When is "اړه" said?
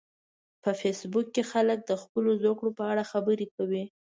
2.91-3.03